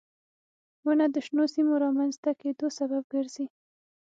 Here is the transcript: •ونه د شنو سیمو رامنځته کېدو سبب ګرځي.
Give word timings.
•ونه 0.85 1.05
د 1.11 1.15
شنو 1.25 1.45
سیمو 1.53 1.73
رامنځته 1.83 2.31
کېدو 2.41 2.67
سبب 2.77 3.03
ګرځي. 3.13 3.45